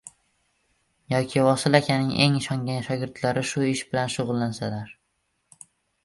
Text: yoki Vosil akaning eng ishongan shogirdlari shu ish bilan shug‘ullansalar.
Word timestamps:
yoki 1.13 1.41
Vosil 1.47 1.77
akaning 1.79 2.13
eng 2.23 2.39
ishongan 2.39 2.81
shogirdlari 2.87 3.43
shu 3.51 3.65
ish 3.73 3.83
bilan 3.91 4.09
shug‘ullansalar. 4.15 4.89